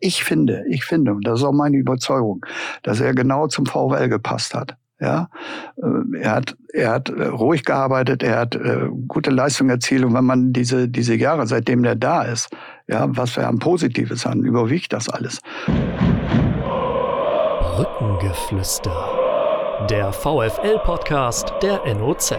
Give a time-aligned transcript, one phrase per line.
[0.00, 2.44] ich finde, ich finde, und das ist auch meine Überzeugung,
[2.82, 4.76] dass er genau zum VfL gepasst hat.
[4.98, 5.30] Ja,
[5.78, 10.12] äh, er hat, er hat äh, ruhig gearbeitet, er hat äh, gute Leistung erzielt und
[10.12, 12.50] wenn man diese, diese Jahre, seitdem er da ist,
[12.86, 15.40] ja, was wir an Positives haben, überwiegt das alles.
[17.78, 18.92] Rückengeflüster.
[19.88, 22.34] Der VFL-Podcast der NOZ.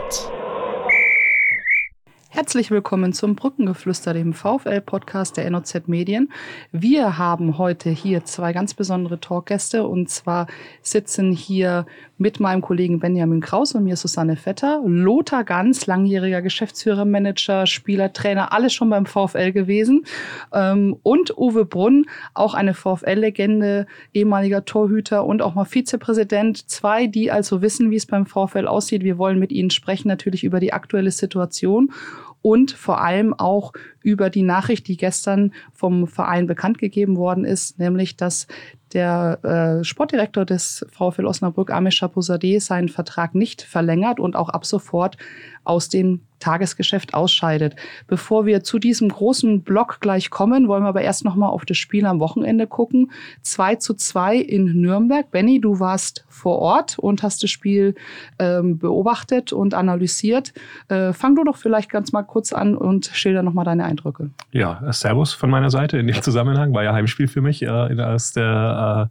[2.33, 6.31] Herzlich willkommen zum Brückengeflüster, dem VfL-Podcast der NOZ Medien.
[6.71, 10.47] Wir haben heute hier zwei ganz besondere Talkgäste und zwar
[10.81, 11.85] sitzen hier
[12.17, 18.13] mit meinem Kollegen Benjamin Kraus und mir Susanne Vetter, Lothar Ganz, langjähriger Geschäftsführer, Manager, Spieler,
[18.13, 20.05] Trainer, alles schon beim VfL gewesen
[20.53, 26.69] ähm, und Uwe Brunn, auch eine VfL-Legende, ehemaliger Torhüter und auch mal Vizepräsident.
[26.69, 29.03] Zwei, die also wissen, wie es beim VfL aussieht.
[29.03, 31.91] Wir wollen mit ihnen sprechen natürlich über die aktuelle Situation
[32.41, 33.73] und vor allem auch
[34.03, 38.47] über die Nachricht, die gestern vom Verein bekannt gegeben worden ist, nämlich dass
[38.93, 44.65] der äh, Sportdirektor des VfL Osnabrück, Amish Chapouzadeh, seinen Vertrag nicht verlängert und auch ab
[44.65, 45.17] sofort
[45.63, 47.75] aus dem Tagesgeschäft ausscheidet.
[48.07, 51.65] Bevor wir zu diesem großen Block gleich kommen, wollen wir aber erst noch mal auf
[51.65, 53.11] das Spiel am Wochenende gucken.
[53.43, 55.29] 2 zu 2 in Nürnberg.
[55.29, 57.95] Benny, du warst vor Ort und hast das Spiel
[58.39, 60.53] ähm, beobachtet und analysiert.
[60.87, 64.31] Äh, fang du doch vielleicht ganz mal kurz an und schilder noch mal deine Eindrücke.
[64.51, 66.73] Ja, Servus von meiner Seite in dem Zusammenhang.
[66.73, 69.09] War ja Heimspiel für mich äh, aus der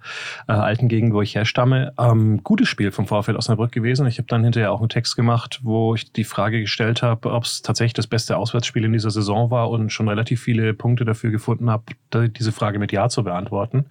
[0.49, 1.93] äh, äh, alten Gegend, wo ich herstamme.
[1.99, 4.07] Ähm, gutes Spiel vom VfL Osnabrück gewesen.
[4.07, 7.45] Ich habe dann hinterher auch einen Text gemacht, wo ich die Frage gestellt habe, ob
[7.45, 11.31] es tatsächlich das beste Auswärtsspiel in dieser Saison war und schon relativ viele Punkte dafür
[11.31, 13.87] gefunden habe, diese Frage mit Ja zu beantworten.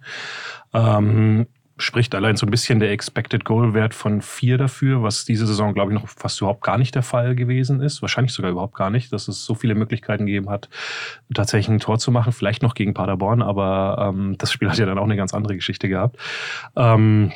[0.74, 1.46] Ähm,
[1.80, 5.74] spricht allein so ein bisschen der Expected Goal Wert von vier dafür, was diese Saison,
[5.74, 8.02] glaube ich, noch fast überhaupt gar nicht der Fall gewesen ist.
[8.02, 10.68] Wahrscheinlich sogar überhaupt gar nicht, dass es so viele Möglichkeiten gegeben hat,
[11.34, 12.32] tatsächlich ein Tor zu machen.
[12.32, 15.56] Vielleicht noch gegen Paderborn, aber ähm, das Spiel hat ja dann auch eine ganz andere
[15.56, 16.16] Geschichte gehabt.
[16.76, 17.32] Ähm,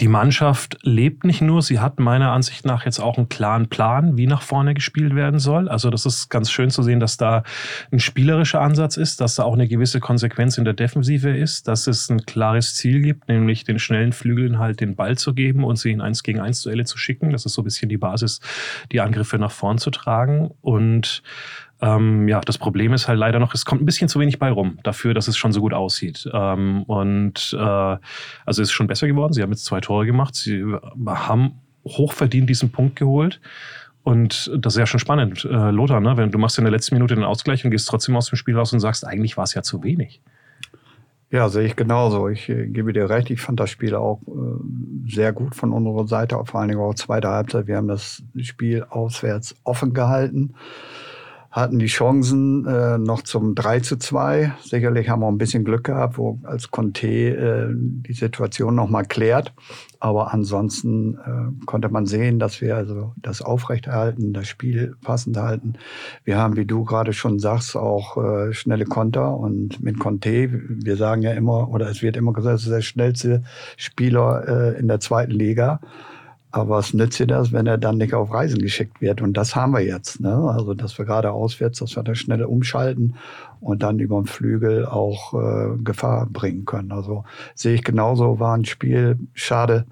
[0.00, 4.16] die Mannschaft lebt nicht nur, sie hat meiner Ansicht nach jetzt auch einen klaren Plan,
[4.16, 5.68] wie nach vorne gespielt werden soll.
[5.68, 7.42] Also das ist ganz schön zu sehen, dass da
[7.90, 11.86] ein spielerischer Ansatz ist, dass da auch eine gewisse Konsequenz in der Defensive ist, dass
[11.86, 15.76] es ein klares Ziel gibt, nämlich den schnellen Flügeln halt den Ball zu geben und
[15.76, 17.30] sie in eins gegen eins Duelle zu schicken.
[17.30, 18.40] Das ist so ein bisschen die Basis,
[18.92, 21.22] die Angriffe nach vorn zu tragen und
[21.80, 24.50] ähm, ja, das Problem ist halt leider noch, es kommt ein bisschen zu wenig bei
[24.50, 26.28] rum dafür, dass es schon so gut aussieht.
[26.32, 28.00] Ähm, und äh, also
[28.46, 29.32] es ist schon besser geworden.
[29.32, 30.34] Sie haben jetzt zwei Tore gemacht.
[30.34, 30.64] Sie
[31.06, 33.40] haben hochverdient diesen Punkt geholt.
[34.02, 36.16] Und das ist ja schon spannend, äh, Lothar, ne?
[36.16, 38.56] wenn du machst in der letzten Minute den Ausgleich und gehst trotzdem aus dem Spiel
[38.56, 40.22] raus und sagst, eigentlich war es ja zu wenig.
[41.30, 42.28] Ja, sehe ich genauso.
[42.28, 43.28] Ich äh, gebe dir recht.
[43.30, 46.94] Ich fand das Spiel auch äh, sehr gut von unserer Seite, vor allen Dingen auch
[46.94, 47.66] zweite Halbzeit.
[47.66, 50.54] Wir haben das Spiel auswärts offen gehalten
[51.50, 54.52] hatten die Chancen äh, noch zum 3 zu 2.
[54.62, 59.54] Sicherlich haben wir ein bisschen Glück gehabt, wo als Conte äh, die Situation nochmal klärt.
[59.98, 65.74] Aber ansonsten äh, konnte man sehen, dass wir also das aufrechterhalten, das Spiel passend halten.
[66.24, 70.96] Wir haben, wie du gerade schon sagst, auch äh, schnelle Konter und mit Conte, wir
[70.96, 73.42] sagen ja immer, oder es wird immer gesagt, es ist der schnellste
[73.76, 75.80] Spieler äh, in der zweiten Liga.
[76.50, 79.20] Aber was nützt dir das, wenn er dann nicht auf Reisen geschickt wird?
[79.20, 80.20] Und das haben wir jetzt.
[80.20, 80.34] Ne?
[80.34, 83.16] Also, dass wir gerade auswärts, dass wir da schnell umschalten
[83.60, 86.92] und dann über den Flügel auch äh, Gefahr bringen können.
[86.92, 89.18] Also sehe ich genauso, war ein Spiel.
[89.34, 89.84] Schade.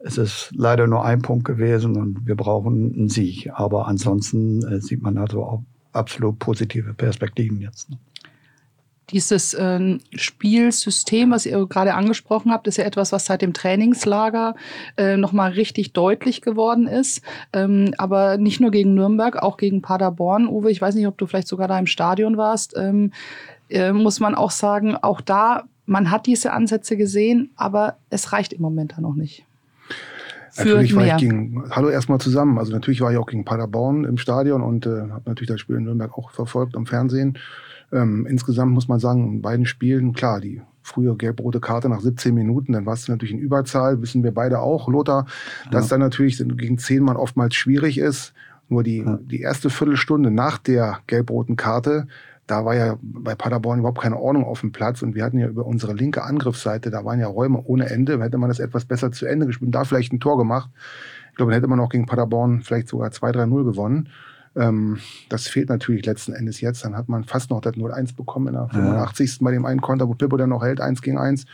[0.00, 3.50] Es ist leider nur ein Punkt gewesen und wir brauchen einen Sieg.
[3.54, 5.62] Aber ansonsten äh, sieht man also auch
[5.92, 7.90] absolut positive Perspektiven jetzt.
[7.90, 7.98] Ne?
[9.10, 14.54] Dieses äh, Spielsystem, was ihr gerade angesprochen habt, ist ja etwas, was seit dem Trainingslager
[14.96, 17.22] äh, nochmal richtig deutlich geworden ist.
[17.52, 20.46] Ähm, aber nicht nur gegen Nürnberg, auch gegen Paderborn.
[20.46, 22.74] Uwe, ich weiß nicht, ob du vielleicht sogar da im Stadion warst.
[22.76, 23.12] Ähm,
[23.70, 28.52] äh, muss man auch sagen, auch da, man hat diese Ansätze gesehen, aber es reicht
[28.52, 29.44] im Moment da noch nicht.
[30.56, 31.06] Natürlich mehr.
[31.06, 32.58] war ich gegen, hallo erstmal zusammen.
[32.58, 35.76] Also natürlich war ich auch gegen Paderborn im Stadion und äh, habe natürlich das Spiel
[35.76, 37.38] in Nürnberg auch verfolgt am Fernsehen.
[37.92, 42.34] Ähm, insgesamt muss man sagen, in beiden Spielen, klar, die frühe gelb-rote Karte nach 17
[42.34, 45.26] Minuten, dann war es natürlich in Überzahl, wissen wir beide auch, Lothar,
[45.64, 45.70] ja.
[45.70, 48.32] dass dann natürlich gegen zehn Mann oftmals schwierig ist.
[48.70, 49.18] Nur die, ja.
[49.22, 52.06] die erste Viertelstunde nach der gelb-roten Karte,
[52.46, 55.48] da war ja bei Paderborn überhaupt keine Ordnung auf dem Platz und wir hatten ja
[55.48, 59.12] über unsere linke Angriffsseite, da waren ja Räume ohne Ende, hätte man das etwas besser
[59.12, 60.70] zu Ende gespielt, da vielleicht ein Tor gemacht.
[61.30, 64.08] Ich glaube, dann hätte man auch gegen Paderborn vielleicht sogar 2-3-0 gewonnen.
[64.58, 66.84] Ähm, das fehlt natürlich letzten Endes jetzt.
[66.84, 69.30] Dann hat man fast noch das 0-1 bekommen in der 85.
[69.30, 69.36] Ja.
[69.44, 71.46] bei dem einen Konter, wo Pippo dann noch hält, 1 gegen 1.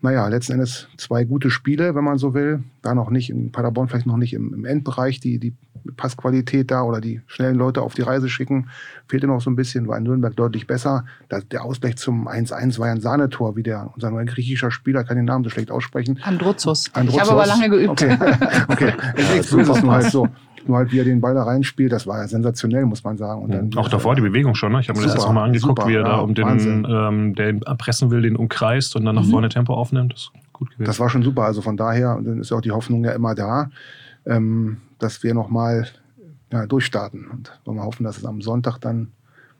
[0.00, 2.62] naja, letzten Endes zwei gute Spiele, wenn man so will.
[2.82, 5.54] Da noch nicht in Paderborn, vielleicht noch nicht im, im Endbereich die, die
[5.96, 8.68] Passqualität da oder die schnellen Leute auf die Reise schicken.
[9.08, 11.04] Fehlte noch so ein bisschen, war in Nürnberg deutlich besser.
[11.50, 15.16] Der Ausgleich zum 1-1 war ja ein Sahnetor, wie der, unser neuer griechischer Spieler, kann
[15.16, 16.20] den Namen so schlecht aussprechen.
[16.22, 16.90] Androzos.
[16.94, 17.14] Androzos.
[17.14, 17.90] Ich habe aber lange geübt.
[17.90, 18.16] Okay,
[18.68, 18.92] okay.
[19.16, 20.28] ja, ist halt so.
[20.66, 23.42] Nur halt, wie er den Ball da reinspielt, das war ja sensationell, muss man sagen.
[23.42, 24.80] Und dann, Auch davor die Bewegung schon, ne?
[24.80, 27.50] Ich habe mir das jetzt nochmal angeguckt, super, wie er da um den, ähm, der
[27.50, 29.30] ihn erpressen will, den umkreist und dann nach mhm.
[29.30, 30.12] vorne Tempo aufnimmt.
[30.12, 30.84] Das ist gut gewesen.
[30.84, 31.44] Das war schon super.
[31.44, 33.70] Also von daher, dann ist ja auch die Hoffnung ja immer da,
[34.26, 35.88] ähm, dass wir nochmal
[36.52, 37.26] ja, durchstarten.
[37.26, 39.12] Und wollen wir hoffen, dass es am Sonntag dann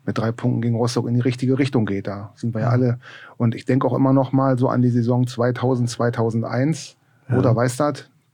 [0.05, 2.07] mit drei Punkten gegen Rostock in die richtige Richtung geht.
[2.07, 2.99] Da sind wir ja alle.
[3.37, 6.97] Und ich denke auch immer noch mal so an die Saison 2000, 2001.
[7.29, 7.37] Ja.
[7.37, 7.55] Oder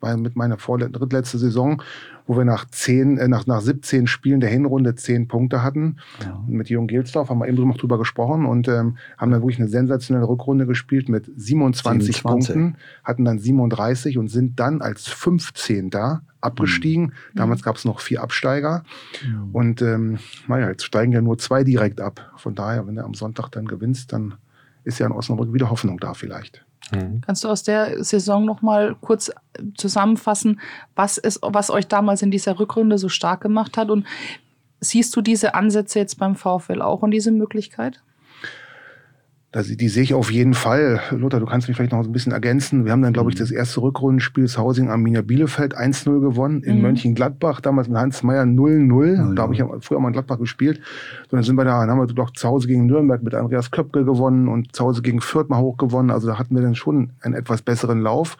[0.01, 1.81] du, mit meiner drittletzte Saison,
[2.27, 5.97] wo wir nach zehn, äh, nach, nach 17 Spielen der Hinrunde zehn Punkte hatten.
[6.23, 6.43] Ja.
[6.47, 9.69] Mit Jürgen Gelsdorf haben wir eben noch drüber gesprochen und ähm, haben dann wirklich eine
[9.69, 12.23] sensationelle Rückrunde gespielt mit 27 27.
[12.23, 15.89] Punkten, hatten dann 37 und sind dann als 15.
[15.89, 17.05] da abgestiegen.
[17.05, 17.11] Mhm.
[17.35, 18.83] Damals gab es noch vier Absteiger.
[19.25, 19.49] Mhm.
[19.53, 22.33] Und ähm, naja, jetzt steigen ja nur zwei direkt ab.
[22.37, 24.35] Von daher, wenn du am Sonntag dann gewinnst, dann
[24.83, 26.66] ist ja in Osnabrück wieder Hoffnung da vielleicht.
[26.91, 27.21] Mhm.
[27.21, 29.31] Kannst du aus der Saison noch mal kurz
[29.75, 30.59] zusammenfassen,
[30.95, 33.89] was, ist, was euch damals in dieser Rückrunde so stark gemacht hat?
[33.89, 34.05] Und
[34.79, 38.01] siehst du diese Ansätze jetzt beim VfL auch und diese Möglichkeit?
[39.57, 41.01] Also die sehe ich auf jeden Fall.
[41.09, 42.85] Lothar, du kannst mich vielleicht noch ein bisschen ergänzen.
[42.85, 43.39] Wir haben dann, glaube ich, mhm.
[43.39, 46.61] das erste Rückrundenspiel Hausing Arminia Bielefeld 1-0 gewonnen.
[46.61, 46.83] In mhm.
[46.83, 49.33] Mönchengladbach, damals mit Hans Meyer 0-0.
[49.33, 50.79] Da habe ich früher mal in Gladbach gespielt.
[51.31, 53.71] So, dann sind wir da, dann haben wir doch zu Hause gegen Nürnberg mit Andreas
[53.71, 56.11] Köpke gewonnen und zu Hause gegen Fürth mal hoch gewonnen.
[56.11, 58.37] Also da hatten wir dann schon einen etwas besseren Lauf.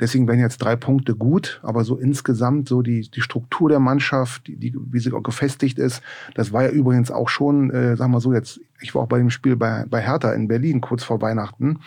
[0.00, 4.46] Deswegen wären jetzt drei Punkte gut, aber so insgesamt so die, die Struktur der Mannschaft,
[4.46, 6.02] die, die, wie sie auch gefestigt ist,
[6.34, 9.18] das war ja übrigens auch schon, äh, sagen wir so jetzt, ich war auch bei
[9.18, 11.80] dem Spiel bei, bei Hertha in Berlin kurz vor Weihnachten.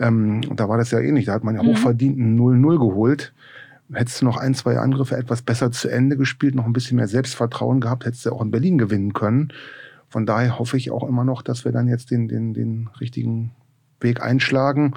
[0.00, 1.26] Ähm, und da war das ja ähnlich.
[1.26, 1.68] Da hat man ja mhm.
[1.68, 3.32] hochverdient ein 0-0 geholt.
[3.92, 7.08] Hättest du noch ein, zwei Angriffe etwas besser zu Ende gespielt, noch ein bisschen mehr
[7.08, 9.52] Selbstvertrauen gehabt, hättest du auch in Berlin gewinnen können.
[10.08, 13.52] Von daher hoffe ich auch immer noch, dass wir dann jetzt den, den, den richtigen
[14.00, 14.94] Weg einschlagen.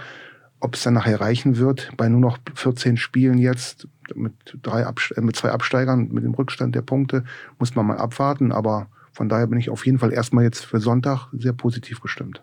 [0.62, 4.34] Ob es dann nachher reichen wird, bei nur noch 14 Spielen jetzt mit,
[4.64, 7.26] drei Abste äh, mit zwei Absteigern, mit dem Rückstand der Punkte,
[7.60, 8.54] muss man mal abwarten.
[8.54, 12.42] Aber von daher bin ich auf jeden Fall erstmal jetzt für Sonntag sehr positiv gestimmt.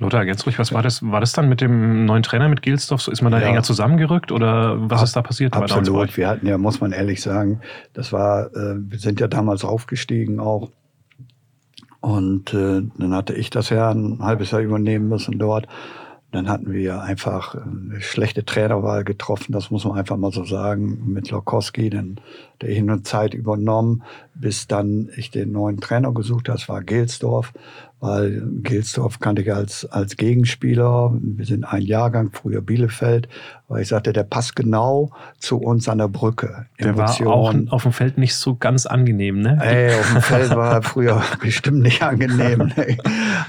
[0.00, 1.02] Lothar, ganz ruhig, was war das?
[1.02, 3.08] War das dann mit dem neuen Trainer, mit Gilsdorf?
[3.08, 3.48] Ist man da ja.
[3.48, 5.54] enger zusammengerückt oder was ist da passiert?
[5.54, 6.16] Absolut.
[6.16, 7.60] Wir hatten ja, muss man ehrlich sagen,
[7.94, 10.70] das war, äh, wir sind ja damals aufgestiegen auch.
[12.00, 15.66] Und äh, dann hatte ich das ja ein halbes Jahr übernehmen müssen dort.
[16.30, 21.10] Dann hatten wir einfach eine schlechte Trainerwahl getroffen, das muss man einfach mal so sagen,
[21.10, 22.20] mit Lokowski, denn
[22.60, 24.02] der ich eine Zeit übernommen,
[24.34, 27.54] bis dann ich den neuen Trainer gesucht habe, das war Gelsdorf
[28.00, 31.12] weil Gilsdorf kannte ich als, als Gegenspieler.
[31.20, 33.28] Wir sind ein Jahrgang, früher Bielefeld,
[33.66, 36.66] weil ich sagte, der passt genau zu uns an der Brücke.
[36.78, 37.28] Der Emotion.
[37.28, 39.58] war auch auf dem Feld nicht so ganz angenehm, ne?
[39.60, 42.72] Ey, auf dem Feld war er früher bestimmt nicht angenehm.
[42.76, 42.98] Ne?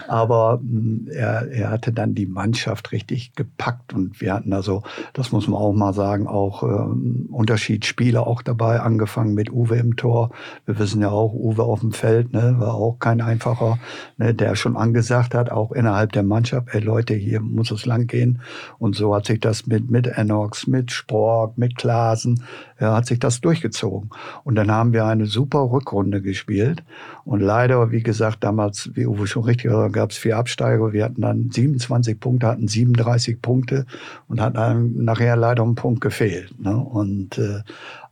[0.08, 5.32] Aber mm, er, er hatte dann die Mannschaft richtig gepackt und wir hatten also, das
[5.32, 10.32] muss man auch mal sagen, auch ähm, Unterschiedsspieler auch dabei, angefangen mit Uwe im Tor.
[10.66, 13.78] Wir wissen ja auch, Uwe auf dem Feld, ne, war auch kein einfacher.
[14.18, 14.34] Ne?
[14.40, 18.42] Der schon angesagt hat, auch innerhalb der Mannschaft, ey Leute, hier muss es lang gehen.
[18.78, 22.44] Und so hat sich das mit, mit Enox, mit Spork, mit Klasen,
[22.80, 24.10] ja, hat sich das durchgezogen.
[24.44, 26.84] Und dann haben wir eine super Rückrunde gespielt.
[27.26, 30.94] Und leider, wie gesagt, damals, wie Uwe schon richtig gesagt gab es vier Absteiger.
[30.94, 33.86] Wir hatten dann 27 Punkte, hatten 37 Punkte
[34.28, 36.60] und hatten dann nachher leider einen Punkt gefehlt.
[36.60, 36.76] Ne?
[36.76, 37.62] Und äh,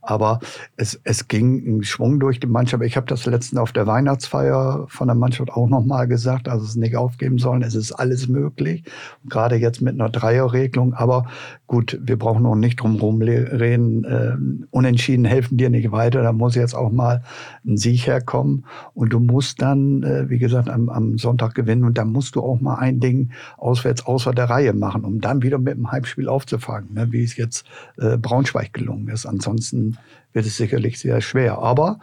[0.08, 0.40] aber
[0.76, 2.82] es, es ging ein Schwung durch die Mannschaft.
[2.82, 6.76] Ich habe das letztens auf der Weihnachtsfeier von der Mannschaft auch nochmal gesagt, dass es
[6.76, 7.62] nicht aufgeben sollen.
[7.62, 8.84] Es ist alles möglich,
[9.28, 10.94] gerade jetzt mit einer Dreierregelung.
[10.94, 11.26] Aber
[11.68, 14.04] gut, wir brauchen noch nicht drum herum reden.
[14.04, 14.36] Äh,
[14.70, 16.22] unentschieden helfen dir nicht weiter.
[16.22, 17.22] Da muss jetzt auch mal
[17.64, 18.64] ein Sieg herkommen.
[18.94, 21.84] Und du musst dann, äh, wie gesagt, am, am Sonntag gewinnen.
[21.84, 25.42] Und dann musst du auch mal ein Ding auswärts außer der Reihe machen, um dann
[25.42, 27.12] wieder mit dem Heimspiel aufzufangen, ne?
[27.12, 27.66] wie es jetzt
[27.98, 29.26] äh, Braunschweig gelungen ist.
[29.26, 29.98] Ansonsten
[30.32, 31.58] wird es sicherlich sehr schwer.
[31.58, 32.00] Aber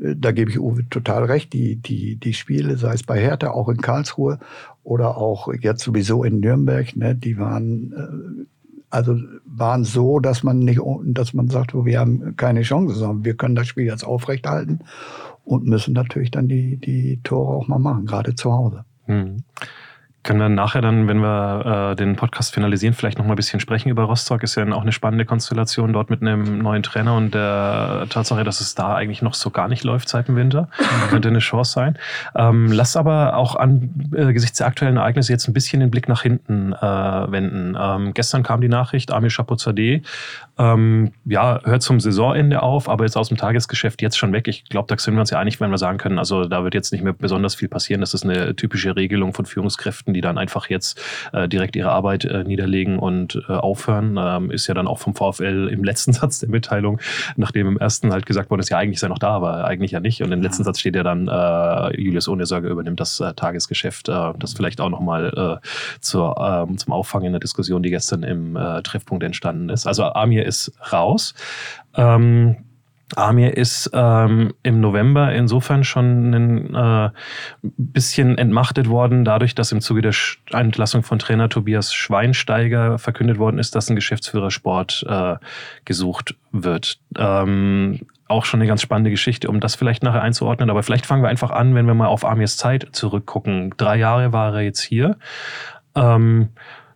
[0.00, 3.50] äh, da gebe ich Uwe total recht, die, die, die Spiele, sei es bei Hertha,
[3.50, 4.38] auch in Karlsruhe
[4.84, 8.46] oder auch jetzt sowieso in Nürnberg, ne, die waren äh,
[8.90, 13.34] also waren so, dass man nicht, dass man sagt, wir haben keine Chance, sondern wir
[13.34, 14.80] können das Spiel jetzt aufrechthalten
[15.44, 18.84] und müssen natürlich dann die, die Tore auch mal machen, gerade zu Hause.
[19.04, 19.44] Hm.
[20.26, 23.60] Können wir nachher dann, wenn wir äh, den Podcast finalisieren, vielleicht noch mal ein bisschen
[23.60, 24.42] sprechen über Rostock.
[24.42, 28.60] Ist ja auch eine spannende Konstellation dort mit einem neuen Trainer und der Tatsache, dass
[28.60, 30.68] es da eigentlich noch so gar nicht läuft seit dem Winter.
[31.08, 31.98] Könnte eine Chance sein.
[32.34, 36.22] Ähm, lass aber auch angesichts äh, der aktuellen Ereignisse jetzt ein bisschen den Blick nach
[36.22, 37.76] hinten äh, wenden.
[37.80, 40.02] Ähm, gestern kam die Nachricht, Amir Chapozadeh
[40.58, 44.48] ähm, ja, hört zum Saisonende auf, aber jetzt aus dem Tagesgeschäft jetzt schon weg.
[44.48, 46.72] Ich glaube, da sind wir uns ja einig, wenn wir sagen können, also da wird
[46.72, 48.00] jetzt nicht mehr besonders viel passieren.
[48.00, 51.00] Das ist eine typische Regelung von Führungskräften, die dann einfach jetzt
[51.32, 54.18] äh, direkt ihre Arbeit äh, niederlegen und äh, aufhören.
[54.18, 57.00] Ähm, ist ja dann auch vom VfL im letzten Satz der Mitteilung,
[57.36, 60.00] nachdem im ersten halt gesagt worden ist, ja, eigentlich sei noch da, aber eigentlich ja
[60.00, 60.22] nicht.
[60.22, 64.08] Und im letzten Satz steht ja dann, äh, Julius Ohnesorge übernimmt das äh, Tagesgeschäft.
[64.08, 65.66] Äh, das vielleicht auch nochmal äh,
[66.00, 69.86] zur, ähm, zum Auffangen der Diskussion, die gestern im äh, Treffpunkt entstanden ist.
[69.86, 71.34] Also Amir ist raus.
[71.94, 72.56] Ähm,
[73.14, 77.10] Amir ist ähm, im November insofern schon ein äh,
[77.62, 80.12] bisschen entmachtet worden, dadurch, dass im Zuge der
[80.50, 85.36] Entlassung von Trainer Tobias Schweinsteiger verkündet worden ist, dass ein Geschäftsführersport äh,
[85.84, 86.98] gesucht wird.
[87.16, 90.68] Ähm, auch schon eine ganz spannende Geschichte, um das vielleicht nachher einzuordnen.
[90.68, 93.72] Aber vielleicht fangen wir einfach an, wenn wir mal auf Amirs Zeit zurückgucken.
[93.76, 95.16] Drei Jahre war er jetzt hier.
[95.94, 96.48] Ähm,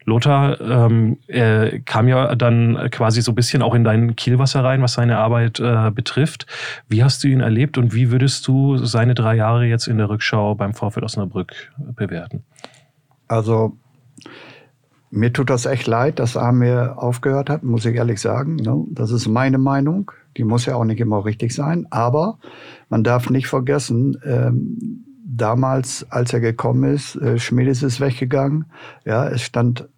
[0.04, 4.82] Lothar ähm, er kam ja dann quasi so ein bisschen auch in dein Kielwasser rein,
[4.82, 6.46] was seine Arbeit äh, betrifft.
[6.88, 10.08] Wie hast du ihn erlebt und wie würdest du seine drei Jahre jetzt in der
[10.08, 11.52] Rückschau beim VfL Osnabrück
[11.96, 12.44] bewerten?
[13.28, 13.76] Also
[15.10, 18.56] mir tut das echt leid, dass Amir aufgehört hat, muss ich ehrlich sagen.
[18.56, 18.84] Ne?
[18.90, 20.12] Das ist meine Meinung.
[20.36, 21.86] Die muss ja auch nicht immer richtig sein.
[21.90, 22.38] Aber
[22.88, 25.04] man darf nicht vergessen, ähm,
[25.36, 28.66] damals, als er gekommen ist, äh, Schmiedes ist weggegangen.
[29.04, 29.88] Ja, es stand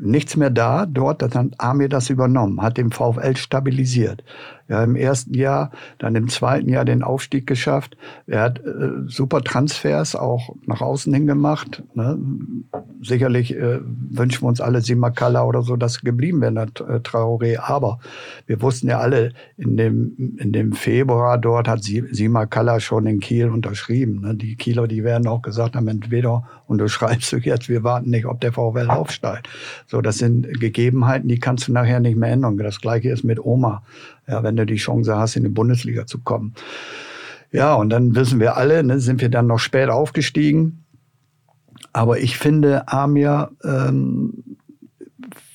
[0.00, 4.22] nichts mehr da dort, dann hat Amir das übernommen, hat den VfL stabilisiert.
[4.70, 7.96] Ja, im ersten Jahr, dann im zweiten Jahr den Aufstieg geschafft.
[8.28, 11.82] Er hat äh, super Transfers auch nach außen hin gemacht.
[11.94, 12.16] Ne?
[13.02, 17.58] Sicherlich äh, wünschen wir uns alle Simakala oder so, dass geblieben wäre, äh, Traoré.
[17.58, 17.98] Aber
[18.46, 23.48] wir wussten ja alle, in dem, in dem Februar dort hat Simakala schon in Kiel
[23.48, 24.20] unterschrieben.
[24.20, 24.36] Ne?
[24.36, 28.40] Die Kieler, die werden auch gesagt haben, entweder unterschreibst du jetzt, wir warten nicht, ob
[28.40, 29.48] der VfL aufsteigt.
[29.88, 32.56] So, das sind Gegebenheiten, die kannst du nachher nicht mehr ändern.
[32.56, 33.82] Das gleiche ist mit Oma
[34.30, 36.54] ja, wenn du die Chance hast, in die Bundesliga zu kommen.
[37.52, 40.84] Ja, und dann wissen wir alle, ne, sind wir dann noch spät aufgestiegen.
[41.92, 44.56] Aber ich finde, Amir, ähm,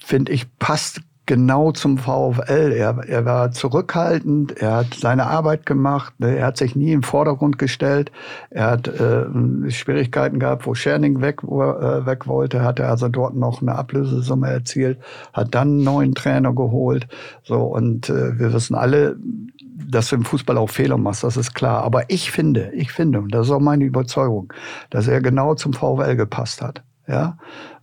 [0.04, 2.72] finde ich, passt genau zum VfL.
[2.76, 7.04] Er, er war zurückhaltend, er hat seine Arbeit gemacht, ne, er hat sich nie im
[7.04, 8.12] Vordergrund gestellt.
[8.50, 9.26] Er hat äh,
[9.72, 14.50] Schwierigkeiten gehabt, wo Scherning weg, äh, weg wollte, hat er also dort noch eine Ablösesumme
[14.50, 15.00] erzielt,
[15.34, 17.08] hat dann einen neuen Trainer geholt.
[17.44, 19.18] So, und äh, wir wissen alle,
[19.60, 21.84] dass du im Fußball auch Fehler machst, das ist klar.
[21.84, 24.54] Aber ich finde, ich finde, und das ist auch meine Überzeugung,
[24.90, 26.84] dass er genau zum VfL gepasst hat.
[27.08, 27.38] Ja,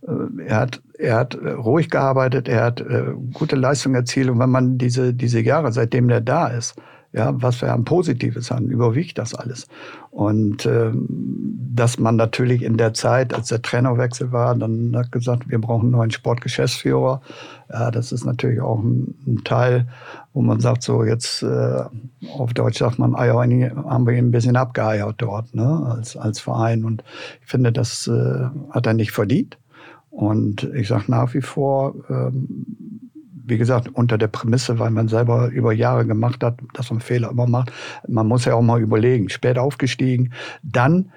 [0.05, 4.29] äh, er hat, er hat äh, ruhig gearbeitet, er hat äh, gute Leistungen erzielt.
[4.29, 6.75] Und wenn man diese, diese Jahre, seitdem er da ist,
[7.11, 9.67] ja, was wir an Positives haben, überwiegt das alles.
[10.09, 11.05] Und ähm,
[11.75, 15.83] dass man natürlich in der Zeit, als der Trainerwechsel war, dann hat gesagt, wir brauchen
[15.83, 17.21] einen neuen Sportgeschäftsführer.
[17.71, 19.87] Ja, das ist natürlich auch ein, ein Teil,
[20.33, 21.83] wo man sagt, so jetzt äh,
[22.35, 26.39] auf Deutsch sagt man, Eier, haben wir ihn ein bisschen abgeeiert dort, ne, als, als
[26.39, 26.83] Verein.
[26.83, 27.03] Und
[27.41, 29.57] ich finde, das äh, hat er nicht verdient.
[30.13, 32.65] Und ich sage nach wie vor, ähm,
[33.45, 37.31] wie gesagt, unter der Prämisse, weil man selber über Jahre gemacht hat, dass man Fehler
[37.31, 37.71] immer macht.
[38.07, 40.31] Man muss ja auch mal überlegen, spät aufgestiegen.
[40.61, 41.11] Dann,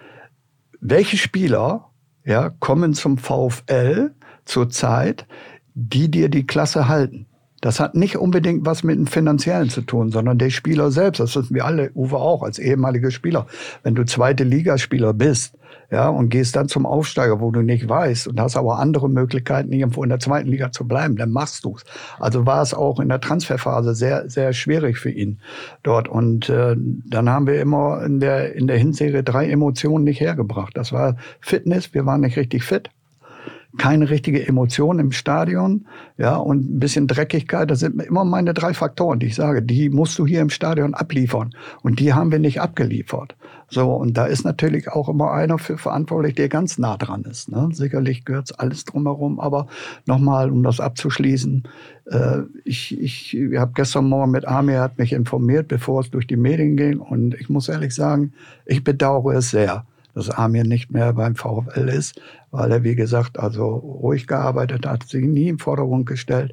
[0.80, 1.90] welche Spieler
[2.24, 4.12] ja, kommen zum VfL
[4.46, 5.26] zur Zeit,
[5.74, 7.26] die dir die Klasse halten?
[7.60, 11.20] Das hat nicht unbedingt was mit dem Finanziellen zu tun, sondern der Spieler selbst.
[11.20, 13.46] Das wissen wir alle, Uwe auch, als ehemaliger Spieler.
[13.82, 15.54] Wenn du zweite Ligaspieler bist,
[15.90, 19.72] ja, und gehst dann zum Aufsteiger, wo du nicht weißt und hast aber andere Möglichkeiten,
[19.72, 21.84] irgendwo in der zweiten Liga zu bleiben, dann machst du's.
[22.18, 25.40] Also war es auch in der Transferphase sehr, sehr schwierig für ihn
[25.82, 26.08] dort.
[26.08, 30.76] Und äh, dann haben wir immer in der, in der Hinserie drei Emotionen nicht hergebracht.
[30.76, 32.90] Das war Fitness, wir waren nicht richtig fit
[33.78, 37.70] keine richtige Emotion im Stadion, ja, und ein bisschen Dreckigkeit.
[37.70, 40.94] Das sind immer meine drei Faktoren, die ich sage, die musst du hier im Stadion
[40.94, 41.50] abliefern.
[41.82, 43.36] Und die haben wir nicht abgeliefert.
[43.68, 47.50] So, und da ist natürlich auch immer einer für verantwortlich, der ganz nah dran ist.
[47.50, 47.68] Ne?
[47.72, 49.66] Sicherlich gehört alles drumherum, aber
[50.06, 51.64] nochmal, um das abzuschließen,
[52.06, 56.26] äh, ich, ich, ich habe gestern Morgen mit Amir hat mich informiert, bevor es durch
[56.26, 57.00] die Medien ging.
[57.00, 58.32] Und ich muss ehrlich sagen,
[58.64, 59.84] ich bedauere es sehr
[60.16, 62.20] dass Amir nicht mehr beim VfL ist,
[62.50, 66.52] weil er, wie gesagt, also ruhig gearbeitet hat, sich nie im Vordergrund gestellt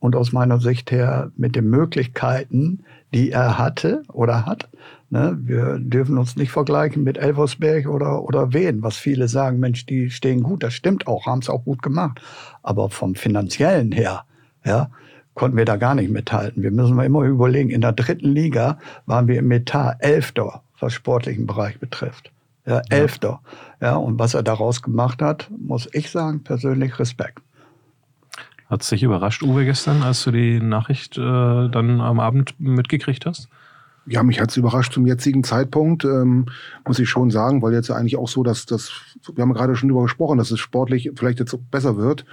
[0.00, 2.82] und aus meiner Sicht her mit den Möglichkeiten,
[3.14, 4.68] die er hatte oder hat,
[5.12, 5.38] Ne?
[5.42, 10.10] Wir dürfen uns nicht vergleichen mit Elversberg oder, oder Wien, was viele sagen, Mensch, die
[10.10, 12.22] stehen gut, das stimmt auch, haben es auch gut gemacht.
[12.62, 14.24] Aber vom finanziellen her,
[14.64, 14.88] ja,
[15.34, 16.62] konnten wir da gar nicht mithalten.
[16.62, 20.94] Wir müssen mal immer überlegen, in der dritten Liga waren wir im Metall Elfter, was
[20.94, 22.32] sportlichen Bereich betrifft.
[22.64, 23.40] Ja, Elfter.
[23.80, 27.40] Ja, und was er daraus gemacht hat, muss ich sagen, persönlich Respekt.
[28.68, 33.26] Hat es dich überrascht, Uwe, gestern, als du die Nachricht äh, dann am Abend mitgekriegt
[33.26, 33.48] hast?
[34.06, 36.46] Ja, mich hat es überrascht zum jetzigen Zeitpunkt, ähm,
[36.86, 38.90] muss ich schon sagen, weil jetzt eigentlich auch so, dass das,
[39.34, 42.24] wir haben gerade schon darüber gesprochen, dass es sportlich vielleicht jetzt besser wird.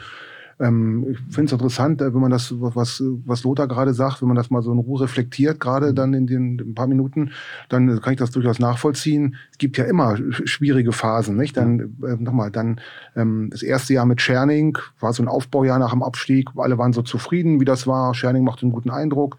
[0.59, 4.27] Ähm, ich finde es interessant, äh, wenn man das, was, was Lothar gerade sagt, wenn
[4.27, 7.31] man das mal so in Ruhe reflektiert, gerade dann in den in ein paar Minuten,
[7.69, 9.35] dann kann ich das durchaus nachvollziehen.
[9.51, 11.55] Es gibt ja immer schwierige Phasen, nicht?
[11.55, 12.81] Dann äh, nochmal, dann
[13.15, 16.49] ähm, das erste Jahr mit Scherning war so ein Aufbaujahr nach dem Abstieg.
[16.57, 18.13] Alle waren so zufrieden, wie das war.
[18.13, 19.37] Scherning machte einen guten Eindruck.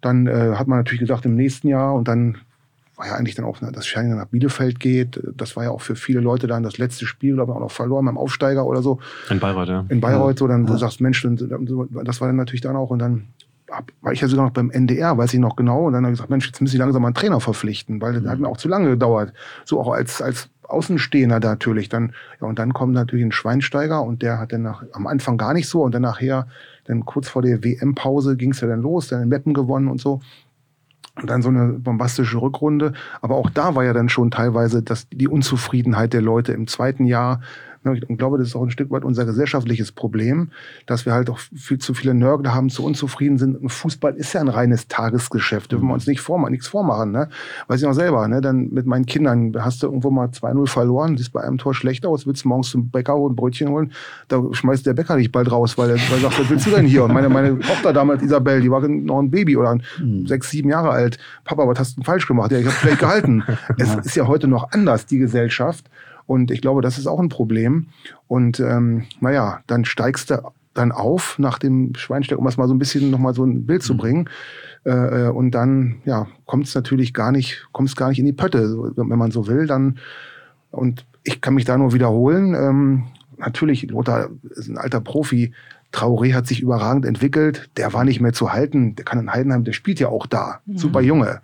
[0.00, 2.38] Dann äh, hat man natürlich gesagt, im nächsten Jahr und dann
[3.00, 5.20] war ja eigentlich dann auch, dass Scherning nach Bielefeld geht.
[5.34, 7.70] Das war ja auch für viele Leute dann das letzte Spiel, glaube ich, auch noch
[7.70, 8.98] verloren beim Aufsteiger oder so.
[9.30, 9.86] In Bayreuth, ja.
[9.88, 10.72] In Bayreuth, so dann, ja.
[10.72, 13.28] du sagst, Mensch, das war dann natürlich dann auch und dann
[14.02, 16.18] war ich ja sogar noch beim NDR, weiß ich noch genau, und dann habe ich
[16.18, 18.28] gesagt, Mensch, jetzt müssen ich langsam mal einen Trainer verpflichten, weil das mhm.
[18.28, 19.32] hat mir auch zu lange gedauert.
[19.64, 21.88] So auch als, als Außenstehender natürlich.
[21.88, 25.38] Dann, ja, und dann kommt natürlich ein Schweinsteiger und der hat dann nach, am Anfang
[25.38, 26.48] gar nicht so und dann nachher
[26.84, 30.00] dann kurz vor der WM-Pause ging es ja dann los, dann in Meppen gewonnen und
[30.00, 30.20] so.
[31.20, 32.92] Und dann so eine bombastische Rückrunde.
[33.20, 37.04] Aber auch da war ja dann schon teilweise das, die Unzufriedenheit der Leute im zweiten
[37.04, 37.40] Jahr
[37.82, 40.50] ich glaube, das ist auch ein Stück weit unser gesellschaftliches Problem,
[40.84, 43.70] dass wir halt auch viel zu viele Nörgler haben, zu unzufrieden sind.
[43.70, 47.10] Fußball ist ja ein reines Tagesgeschäft, dürfen wir uns nicht vormachen, nichts vormachen.
[47.10, 47.30] Ne?
[47.68, 48.42] Weiß ich auch selber, ne?
[48.42, 52.04] dann mit meinen Kindern hast du irgendwo mal 2-0 verloren, siehst bei einem Tor schlecht
[52.04, 53.92] aus, willst morgens zum Bäcker und Brötchen holen,
[54.28, 56.70] da schmeißt der Bäcker dich bald raus, weil er, weil er sagt, was willst du
[56.70, 57.04] denn hier?
[57.04, 60.26] Und meine, meine Tochter damals, Isabel, die war noch ein Baby oder mhm.
[60.26, 61.18] sechs, sieben Jahre alt.
[61.44, 62.52] Papa, was hast du denn falsch gemacht?
[62.52, 63.42] Ja, ich habe vielleicht gehalten.
[63.78, 65.86] es ist ja heute noch anders, die Gesellschaft.
[66.30, 67.86] Und ich glaube, das ist auch ein Problem.
[68.28, 70.40] Und ähm, naja, dann steigst du
[70.74, 73.82] dann auf nach dem Schweinsteiger, um das mal so ein bisschen nochmal so ein Bild
[73.82, 73.98] zu mhm.
[73.98, 74.30] bringen.
[74.86, 74.90] Äh,
[75.24, 78.32] äh, und dann ja, kommt es natürlich gar nicht, kommt es gar nicht in die
[78.32, 79.66] Pötte, wenn man so will.
[79.66, 79.98] Dann
[80.70, 82.54] und ich kann mich da nur wiederholen.
[82.54, 83.06] Ähm,
[83.36, 85.52] natürlich, Lothar ist ein alter Profi.
[85.92, 87.70] Traoré hat sich überragend entwickelt.
[87.76, 88.94] Der war nicht mehr zu halten.
[88.94, 90.60] Der kann in Heidenheim, der spielt ja auch da.
[90.64, 90.78] Mhm.
[90.78, 91.40] Super Junge.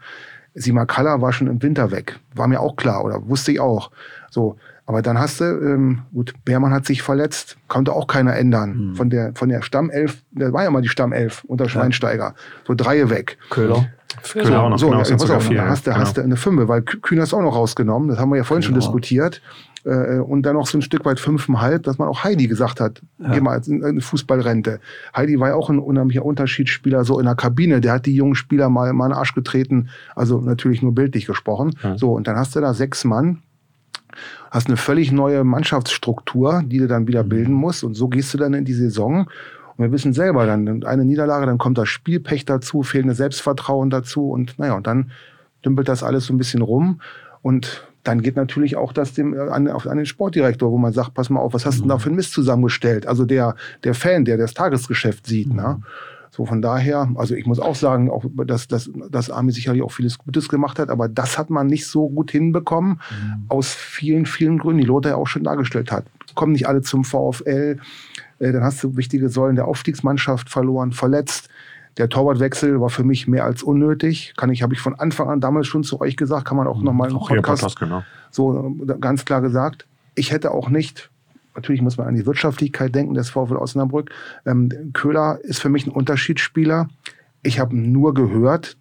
[0.54, 2.20] Simakala war schon im Winter weg.
[2.34, 3.90] War mir auch klar oder wusste ich auch.
[4.30, 8.90] So, aber dann hast du, ähm, gut, Beermann hat sich verletzt, konnte auch keiner ändern.
[8.90, 8.94] Mhm.
[8.94, 12.24] Von der, von der Stammelf, der war ja mal die Stammelf unter Schweinsteiger.
[12.24, 12.34] Ja.
[12.66, 13.36] So Dreie weg.
[13.50, 13.88] Köhler.
[14.22, 14.78] Köhler auch noch.
[14.78, 16.02] So, genau, ja, pass auf, vier, dann hast du, genau.
[16.02, 18.08] hast du eine Fünfe, weil Kühner ist auch noch rausgenommen.
[18.08, 18.80] Das haben wir ja vorhin genau.
[18.80, 19.42] schon diskutiert.
[19.84, 23.02] Äh, und dann noch so ein Stück weit fünfeinhalb, dass man auch Heidi gesagt hat,
[23.18, 23.32] ja.
[23.32, 24.80] geh mal in eine Fußballrente.
[25.16, 27.80] Heidi war ja auch ein unheimlicher Unterschiedsspieler, so in der Kabine.
[27.80, 29.88] Der hat die jungen Spieler mal, mal in den Arsch getreten.
[30.14, 31.76] Also natürlich nur bildlich gesprochen.
[31.82, 31.98] Ja.
[31.98, 33.42] So, und dann hast du da sechs Mann
[34.50, 37.28] hast eine völlig neue Mannschaftsstruktur, die du dann wieder mhm.
[37.28, 37.84] bilden musst.
[37.84, 39.28] Und so gehst du dann in die Saison.
[39.76, 44.30] Und wir wissen selber dann, eine Niederlage, dann kommt das Spielpech dazu, fehlendes Selbstvertrauen dazu.
[44.30, 45.10] Und naja, und dann
[45.64, 47.00] dümpelt das alles so ein bisschen rum.
[47.42, 51.28] Und dann geht natürlich auch das dem, an, an den Sportdirektor, wo man sagt, pass
[51.28, 52.00] mal auf, was hast du denn da mhm.
[52.00, 53.06] für ein Mist zusammengestellt?
[53.06, 55.48] Also der, der Fan, der das Tagesgeschäft sieht.
[55.48, 55.54] Ne?
[55.54, 55.58] Mhm.
[55.58, 55.82] Ne?
[56.36, 59.90] So von daher, also ich muss auch sagen, auch dass, dass, dass Armin sicherlich auch
[59.90, 63.46] vieles Gutes gemacht hat, aber das hat man nicht so gut hinbekommen, mhm.
[63.48, 66.04] aus vielen, vielen Gründen, die Lothar ja auch schon dargestellt hat.
[66.34, 67.78] Kommen nicht alle zum VfL,
[68.38, 71.48] äh, dann hast du wichtige Säulen der Aufstiegsmannschaft verloren, verletzt.
[71.96, 74.34] Der Torwartwechsel war für mich mehr als unnötig.
[74.36, 76.80] Kann ich, habe ich von Anfang an damals schon zu euch gesagt, kann man auch
[76.80, 76.84] mhm.
[76.84, 78.02] nochmal im Podcast, Podcast genau.
[78.30, 79.86] so äh, ganz klar gesagt.
[80.14, 81.10] Ich hätte auch nicht
[81.56, 84.10] natürlich muss man an die Wirtschaftlichkeit denken des VfL Osnabrück.
[84.44, 86.88] Ähm, Köhler ist für mich ein Unterschiedsspieler.
[87.42, 88.76] Ich habe nur gehört,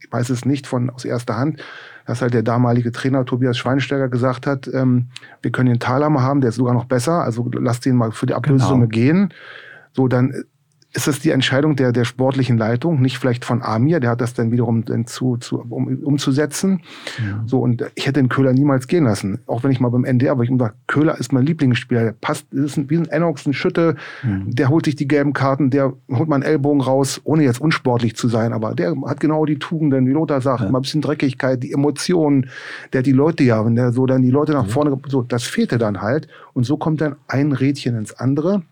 [0.00, 1.62] ich weiß es nicht von aus erster Hand,
[2.06, 5.08] dass halt der damalige Trainer Tobias Schweinsteiger gesagt hat, ähm,
[5.40, 8.26] wir können den Thalhammer haben, der ist sogar noch besser, also lass den mal für
[8.26, 9.04] die Ablösesumme genau.
[9.04, 9.34] gehen.
[9.92, 10.44] So, dann
[10.94, 14.34] ist es die Entscheidung der, der sportlichen Leitung, nicht vielleicht von Amir, der hat das
[14.34, 16.82] dann wiederum dann zu, zu, um, umzusetzen.
[17.18, 17.42] Ja.
[17.46, 19.40] So, und ich hätte den Köhler niemals gehen lassen.
[19.46, 22.52] Auch wenn ich mal beim NDR, aber ich immer Köhler ist mein Lieblingsspieler, der passt,
[22.52, 24.54] ist ein, wie ein Enox, ein Schütte, mhm.
[24.54, 28.14] der holt sich die gelben Karten, der holt mal einen Ellbogen raus, ohne jetzt unsportlich
[28.14, 30.70] zu sein, aber der hat genau die Tugenden, wie Lothar sagt, ja.
[30.70, 32.50] mal ein bisschen Dreckigkeit, die Emotionen,
[32.92, 35.44] der hat die Leute ja, wenn der so dann die Leute nach vorne, so, das
[35.44, 36.28] fehlte dann halt.
[36.52, 38.62] Und so kommt dann ein Rädchen ins andere.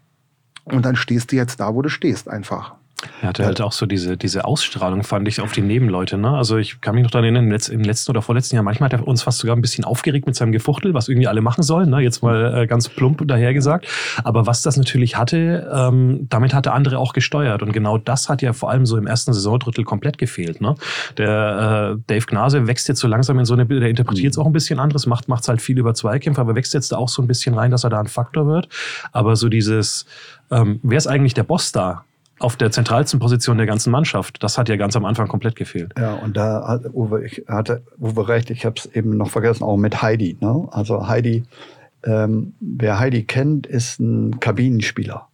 [0.73, 2.75] Und dann stehst du jetzt da, wo du stehst, einfach.
[3.23, 6.19] Er hatte halt auch so diese, diese Ausstrahlung, fand ich, auf die Nebenleute.
[6.19, 6.31] Ne?
[6.31, 8.91] Also ich kann mich noch daran erinnern, im, Letz-, im letzten oder vorletzten Jahr, manchmal
[8.91, 11.63] hat er uns fast sogar ein bisschen aufgeregt mit seinem Gefuchtel, was irgendwie alle machen
[11.63, 11.91] sollen.
[11.91, 12.01] Ne?
[12.01, 13.87] Jetzt mal äh, ganz plump daher gesagt.
[14.23, 17.63] Aber was das natürlich hatte, ähm, damit hatte andere auch gesteuert.
[17.63, 20.61] Und genau das hat ja vor allem so im ersten Saisondrittel komplett gefehlt.
[20.61, 20.75] Ne?
[21.17, 24.47] Der äh, Dave Gnase wächst jetzt so langsam in so eine, der interpretiert es auch
[24.47, 27.23] ein bisschen anderes, macht es halt viel über Zweikämpfe, aber wächst jetzt da auch so
[27.23, 28.69] ein bisschen rein, dass er da ein Faktor wird.
[29.13, 30.07] Aber so dieses,
[30.51, 32.05] ähm, wer ist eigentlich der Boss da?
[32.41, 34.43] Auf der zentralsten Position der ganzen Mannschaft.
[34.43, 35.93] Das hat ja ganz am Anfang komplett gefehlt.
[35.99, 39.63] Ja, und da hat Uwe, ich hatte Uwe recht, ich habe es eben noch vergessen,
[39.63, 40.37] auch mit Heidi.
[40.41, 40.67] Ne?
[40.71, 41.45] Also Heidi,
[42.05, 45.30] ähm, wer Heidi kennt, ist ein Kabinenspieler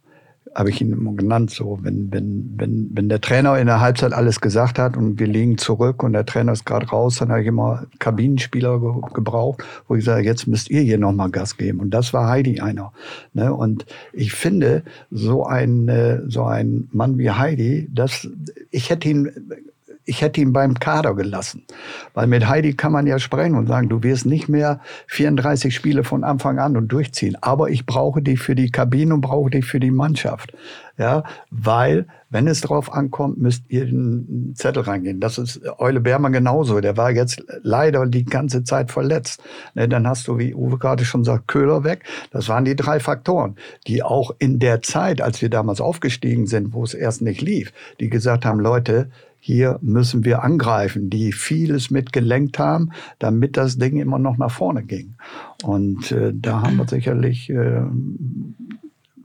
[0.55, 4.13] habe ich ihn immer genannt, so, wenn, wenn, wenn, wenn der Trainer in der Halbzeit
[4.13, 7.41] alles gesagt hat und wir liegen zurück und der Trainer ist gerade raus, dann habe
[7.41, 11.79] ich immer Kabinenspieler ge gebraucht, wo ich sage, jetzt müsst ihr hier nochmal Gas geben.
[11.79, 12.91] Und das war Heidi einer.
[13.33, 13.53] Ne?
[13.53, 18.27] Und ich finde, so ein, äh, so ein Mann wie Heidi, das,
[18.71, 19.31] ich hätte ihn
[20.07, 21.65] ich hätte ihn beim Kader gelassen.
[22.13, 26.03] Weil mit Heidi kann man ja sprechen und sagen, du wirst nicht mehr 34 Spiele
[26.03, 27.37] von Anfang an und durchziehen.
[27.41, 30.53] Aber ich brauche dich für die Kabine und brauche dich für die Mannschaft.
[30.97, 35.19] Ja, weil, wenn es drauf ankommt, müsst ihr einen Zettel reingehen.
[35.19, 36.81] Das ist Eule Bermann genauso.
[36.81, 39.43] Der war jetzt leider die ganze Zeit verletzt.
[39.75, 42.03] Ne, dann hast du, wie Uwe gerade schon sagt, Köhler weg.
[42.31, 46.73] Das waren die drei Faktoren, die auch in der Zeit, als wir damals aufgestiegen sind,
[46.73, 51.89] wo es erst nicht lief, die gesagt haben, Leute, hier müssen wir angreifen, die vieles
[51.91, 55.15] mitgelenkt haben, damit das Ding immer noch nach vorne ging.
[55.63, 57.81] Und äh, da haben wir sicherlich äh,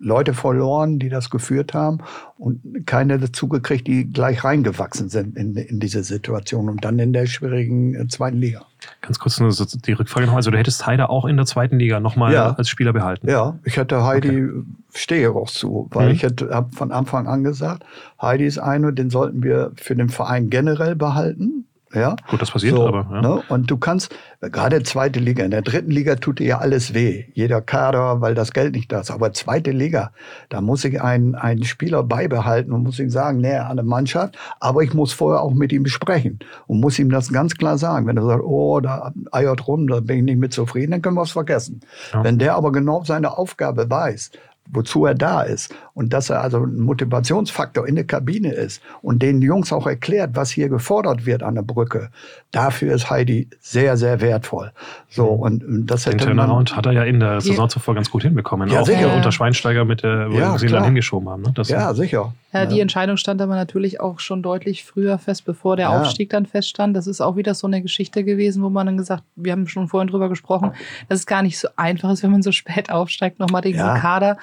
[0.02, 1.98] Leute verloren, die das geführt haben
[2.36, 7.12] und keine dazu gekriegt, die gleich reingewachsen sind in, in diese Situation und dann in
[7.12, 8.62] der schwierigen äh, zweiten Liga.
[9.00, 10.34] Ganz kurz nur die Rückfrage noch.
[10.34, 12.52] Also du hättest Heide auch in der zweiten Liga nochmal ja.
[12.52, 13.28] als Spieler behalten?
[13.28, 14.62] Ja, ich hätte Heidi, okay.
[14.92, 16.14] stehe auch zu, weil mhm.
[16.14, 17.84] ich habe von Anfang an gesagt,
[18.20, 21.66] Heidi ist einer, den sollten wir für den Verein generell behalten.
[21.94, 22.16] Ja?
[22.28, 23.06] Gut, das passiert so, aber.
[23.10, 23.20] Ja.
[23.20, 23.42] Ne?
[23.48, 27.24] Und du kannst, gerade zweite Liga, in der dritten Liga tut dir ja alles weh.
[27.34, 29.10] Jeder Kader, weil das Geld nicht da ist.
[29.10, 30.12] Aber zweite Liga,
[30.48, 34.36] da muss ich einen, einen Spieler beibehalten und muss ihm sagen, näher an der Mannschaft,
[34.60, 38.06] aber ich muss vorher auch mit ihm sprechen und muss ihm das ganz klar sagen.
[38.06, 41.16] Wenn er sagt, oh, da eiert rum, da bin ich nicht mit zufrieden, dann können
[41.16, 41.80] wir es vergessen.
[42.12, 42.24] Ja.
[42.24, 44.30] Wenn der aber genau seine Aufgabe weiß
[44.70, 49.22] wozu er da ist und dass er also ein Motivationsfaktor in der Kabine ist und
[49.22, 52.10] den Jungs auch erklärt, was hier gefordert wird an der Brücke.
[52.50, 54.72] Dafür ist Heidi sehr, sehr wertvoll.
[55.08, 55.42] So mhm.
[55.42, 58.68] und das den Turnaround hat er ja in der Saison zuvor ganz gut hinbekommen.
[58.70, 59.14] Ja, auch sicher.
[59.14, 61.42] unter Schweinsteiger mit der, wo ja, sie ihn dann hingeschoben haben.
[61.42, 61.52] Ne?
[61.54, 62.32] Das ja, sicher.
[62.52, 66.00] Ja, die Entscheidung stand aber natürlich auch schon deutlich früher fest, bevor der ja.
[66.00, 66.94] Aufstieg dann feststand.
[66.94, 69.88] Das ist auch wieder so eine Geschichte gewesen, wo man dann gesagt, wir haben schon
[69.88, 70.72] vorhin drüber gesprochen,
[71.08, 73.98] dass es gar nicht so einfach ist, wenn man so spät aufsteigt, nochmal den ja.
[73.98, 74.36] Kader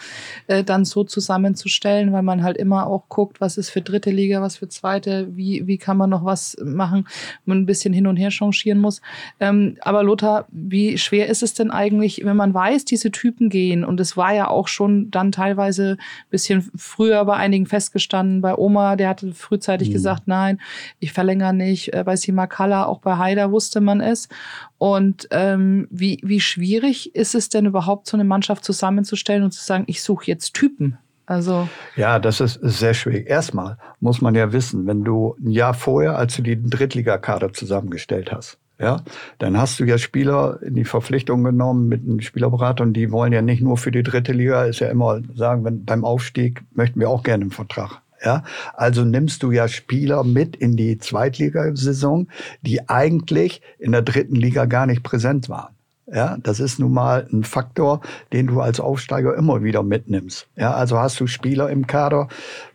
[0.47, 4.41] äh, dann so zusammenzustellen, weil man halt immer auch guckt, was ist für dritte Liga,
[4.41, 7.07] was für zweite, wie, wie kann man noch was machen,
[7.45, 9.01] man ein bisschen hin und her changieren muss.
[9.39, 13.85] Ähm, aber Lothar, wie schwer ist es denn eigentlich, wenn man weiß, diese Typen gehen
[13.85, 18.41] und es war ja auch schon dann teilweise ein bisschen früher bei einigen festgestellt, gestanden.
[18.41, 19.93] Bei Oma, der hatte frühzeitig mhm.
[19.93, 20.59] gesagt, nein,
[20.99, 21.93] ich verlängere nicht.
[21.93, 24.29] Äh, bei Simakala, auch bei Haider wusste man es.
[24.79, 29.63] Und ähm, wie, wie schwierig ist es denn überhaupt, so eine Mannschaft zusammenzustellen und zu
[29.63, 30.97] sagen, ich suche jetzt Typen?
[31.25, 33.29] Also ja, das ist sehr schwierig.
[33.29, 38.31] Erstmal muss man ja wissen, wenn du ein Jahr vorher, als du die Drittligakader zusammengestellt
[38.31, 39.01] hast, ja,
[39.37, 43.33] dann hast du ja Spieler in die Verpflichtung genommen mit einem Spielerberater und die wollen
[43.33, 46.99] ja nicht nur für die dritte Liga, ist ja immer sagen, wenn beim Aufstieg möchten
[46.99, 48.01] wir auch gerne einen Vertrag.
[48.23, 52.29] Ja, also nimmst du ja Spieler mit in die Zweitligasaison,
[52.61, 55.78] die eigentlich in der dritten Liga gar nicht präsent waren.
[56.11, 58.01] Ja, das ist nun mal ein Faktor,
[58.33, 60.47] den du als Aufsteiger immer wieder mitnimmst.
[60.55, 62.29] Ja, also hast du Spieler im Kader,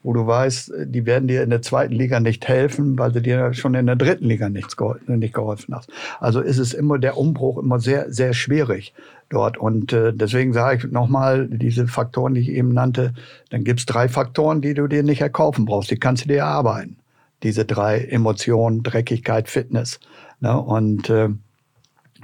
[0.05, 3.53] wo du weißt, die werden dir in der zweiten Liga nicht helfen, weil du dir
[3.53, 5.91] schon in der dritten Liga nichts geholfen, nicht geholfen hast.
[6.21, 8.95] Also ist es immer der Umbruch immer sehr, sehr schwierig
[9.31, 9.59] dort.
[9.59, 13.15] Und äh, deswegen sage ich nochmal, diese Faktoren, die ich eben nannte,
[13.51, 15.91] dann gibt's drei Faktoren, die du dir nicht erkaufen brauchst.
[15.91, 16.99] Die kannst du dir erarbeiten.
[17.43, 19.99] Diese drei Emotionen, Dreckigkeit, Fitness.
[20.41, 20.57] Ne?
[20.57, 21.31] Und äh,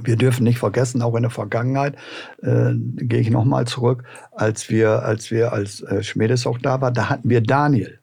[0.05, 1.97] wir dürfen nicht vergessen, auch in der Vergangenheit,
[2.43, 6.91] äh, gehe ich nochmal zurück, als wir, als wir als äh, Schmedes auch da war,
[6.91, 8.01] da hatten wir Daniel.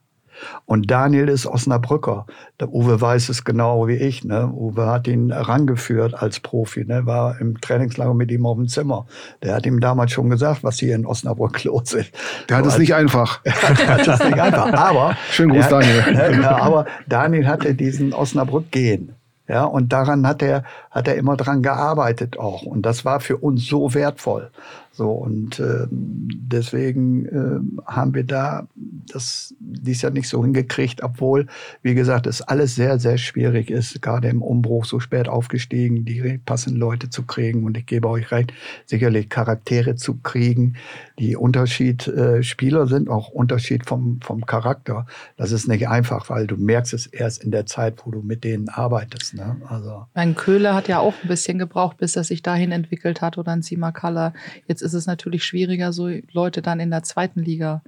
[0.66, 2.26] Und Daniel ist Osnabrücker.
[2.60, 4.24] Der Uwe weiß es genau wie ich.
[4.24, 4.52] Ne?
[4.54, 7.06] Uwe hat ihn rangeführt als Profi, ne?
[7.06, 9.08] war im Trainingslager mit ihm auf dem Zimmer.
[9.44, 12.12] Der hat ihm damals schon gesagt, was hier in Osnabrück los ist.
[12.50, 13.44] Der hat so, es nicht einfach.
[13.46, 14.74] hat es nicht einfach.
[14.74, 16.04] Aber, Schönen Gruß, Daniel.
[16.38, 19.14] Ne, aber Daniel hatte diesen Osnabrück-Gehen.
[19.48, 22.64] Ja, und daran hat er, hat er immer dran gearbeitet auch.
[22.64, 24.52] Und das war für uns so wertvoll.
[24.98, 28.68] So, und äh, deswegen äh, haben wir da
[29.14, 31.46] das dies Jahr nicht so hingekriegt, obwohl,
[31.84, 36.40] wie gesagt, es alles sehr, sehr schwierig ist, gerade im Umbruch so spät aufgestiegen, die
[36.44, 37.64] passenden Leute zu kriegen.
[37.64, 38.54] Und ich gebe euch recht,
[38.88, 40.78] sicherlich Charaktere zu kriegen,
[41.20, 45.06] die Unterschied äh, Spieler sind, auch Unterschied vom, vom Charakter.
[45.36, 48.44] Das ist nicht einfach, weil du merkst es erst in der Zeit, wo du mit
[48.44, 49.36] denen arbeitest.
[49.36, 49.58] Ne?
[49.68, 50.08] Also.
[50.16, 53.52] Mein Köhler hat ja auch ein bisschen gebraucht, bis er sich dahin entwickelt hat oder
[53.52, 54.34] ein Simakala.
[54.68, 57.82] Jetzt ist es natürlich schwieriger, so Leute dann in der zweiten Liga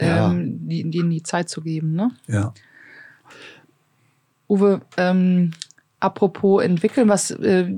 [0.00, 0.30] ja.
[0.30, 1.92] ähm, die, denen die Zeit zu geben.
[1.94, 2.10] Ne?
[2.26, 2.52] Ja.
[4.48, 5.52] Uwe, ähm,
[6.00, 7.72] apropos entwickeln, was äh,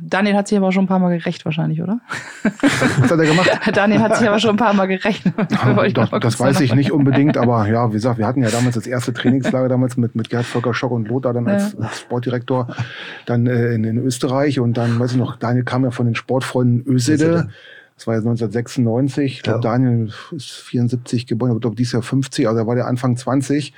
[0.00, 2.00] Daniel hat sich aber schon ein paar Mal gerecht wahrscheinlich, oder?
[2.42, 3.50] Was hat er gemacht?
[3.72, 5.24] Daniel hat sich aber schon ein paar Mal gerecht.
[5.24, 8.74] Ja, das, das weiß ich nicht unbedingt, aber ja, wie gesagt, wir hatten ja damals
[8.74, 11.86] das erste Trainingslager damals mit, mit Gerd Volker Schock und Lothar dann als, ja.
[11.86, 12.68] als Sportdirektor
[13.26, 16.14] dann äh, in, in, Österreich und dann, weiß ich noch, Daniel kam ja von den
[16.14, 17.48] Sportfreunden Ösede.
[17.96, 19.24] Das war ja 1996.
[19.36, 19.72] Ich glaube, ja.
[19.72, 23.72] Daniel ist 74 geboren, ich glaube, dieses Jahr 50, also er war der Anfang 20.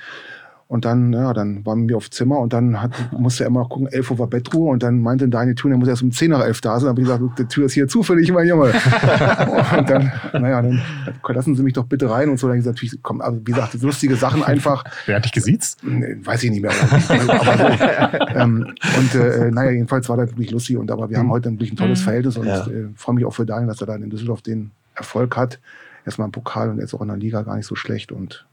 [0.71, 3.69] Und dann, ja, dann waren wir auf Zimmer und dann hat, musste er immer noch
[3.69, 6.29] gucken, 11 Uhr war Bettruhe und dann meinte Daniel Thun, er muss erst um 10
[6.29, 6.81] nach 11 da sein.
[6.81, 8.65] Dann habe ich gesagt, die Tür ist hier zufällig, mein Junge.
[9.77, 10.79] und dann, naja, dann
[11.27, 12.47] lassen Sie mich doch bitte rein und so.
[12.47, 14.83] Dann habe ich gesagt, komm, also wie gesagt, lustige Sachen einfach.
[15.07, 15.79] Wer hat dich gesiezt?
[15.83, 16.71] Weiß ich nicht mehr.
[16.71, 18.39] aber so.
[18.39, 20.77] ähm, und äh, naja, jedenfalls war das wirklich lustig.
[20.77, 21.31] Und aber wir haben mhm.
[21.31, 22.03] heute natürlich ein tolles mhm.
[22.03, 22.67] Verhältnis und ja.
[22.67, 25.59] äh, freue mich auch für Daniel, dass er dann in Düsseldorf den Erfolg hat.
[26.05, 28.45] Erstmal im Pokal und jetzt auch in der Liga gar nicht so schlecht und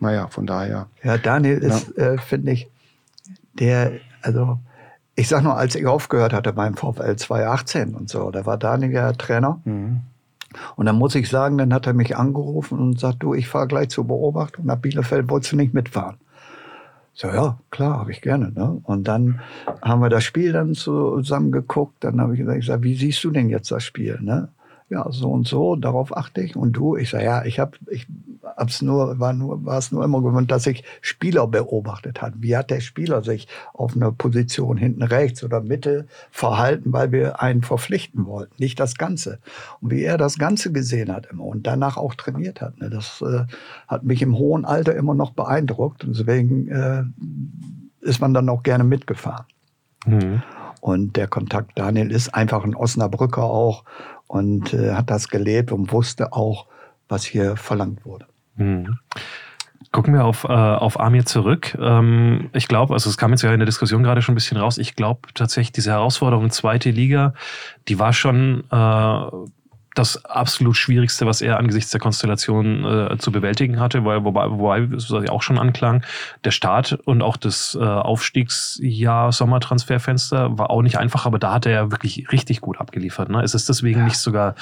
[0.00, 0.88] naja, von daher.
[1.02, 1.68] Ja, Daniel ja.
[1.68, 2.68] ist, äh, finde ich,
[3.54, 4.58] der, also
[5.14, 8.92] ich sag nur, als ich aufgehört hatte beim VfL 2018 und so, da war Daniel
[8.92, 9.60] ja Trainer.
[9.64, 10.00] Mhm.
[10.76, 13.68] Und dann muss ich sagen, dann hat er mich angerufen und sagt, du, ich fahre
[13.68, 16.16] gleich zur Beobachtung nach Bielefeld, wolltest du nicht mitfahren?
[17.12, 18.50] So, ja, klar, habe ich gerne.
[18.50, 18.80] Ne?
[18.82, 19.40] Und dann
[19.82, 21.96] haben wir das Spiel dann zusammen geguckt.
[22.00, 24.18] Dann habe ich gesagt, wie siehst du denn jetzt das Spiel?
[24.20, 24.48] Ne?
[24.90, 26.56] ja, so und so, darauf achte ich.
[26.56, 28.06] Und du, ich sage, ja, ich habe, ich
[28.60, 32.34] hab's nur, war nur, war es nur immer gewöhnt, dass ich Spieler beobachtet hat.
[32.36, 37.42] Wie hat der Spieler sich auf einer Position hinten rechts oder Mitte verhalten, weil wir
[37.42, 39.38] einen verpflichten wollten, nicht das Ganze.
[39.80, 42.78] Und wie er das Ganze gesehen hat immer und danach auch trainiert hat.
[42.78, 43.46] Ne, das äh,
[43.88, 46.04] hat mich im hohen Alter immer noch beeindruckt.
[46.04, 47.02] Und deswegen äh,
[48.00, 49.46] ist man dann auch gerne mitgefahren.
[50.06, 50.42] Mhm.
[50.80, 53.84] Und der Kontakt Daniel ist einfach ein Osnabrücker auch
[54.26, 56.66] und äh, hat das gelebt und wusste auch,
[57.08, 58.26] was hier verlangt wurde.
[58.60, 58.98] Mhm.
[59.92, 61.76] Gucken wir auf, äh, auf Amir zurück.
[61.80, 64.56] Ähm, ich glaube, also es kam jetzt ja in der Diskussion gerade schon ein bisschen
[64.56, 67.34] raus, ich glaube tatsächlich, diese Herausforderung zweite Liga,
[67.88, 69.26] die war schon äh,
[69.94, 74.90] das absolut Schwierigste, was er angesichts der Konstellation äh, zu bewältigen hatte, weil, wobei, wobei,
[74.92, 76.04] was auch schon anklang,
[76.44, 81.66] der Start und auch das äh, Aufstiegsjahr Sommertransferfenster war auch nicht einfach, aber da hat
[81.66, 83.28] er ja wirklich richtig gut abgeliefert.
[83.30, 83.42] Ne?
[83.42, 84.04] Ist es deswegen ja.
[84.04, 84.54] nicht sogar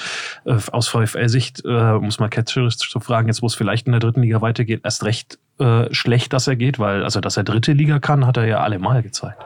[0.45, 3.99] äh, aus VfL-Sicht, äh, muss man ketzerisch zu fragen, jetzt wo es vielleicht in der
[3.99, 7.73] dritten Liga weitergeht, erst recht äh, schlecht, dass er geht, weil also dass er dritte
[7.73, 9.43] Liga kann, hat er ja allemal gezeigt.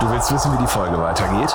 [0.00, 1.54] Du willst wissen, wie die Folge weitergeht?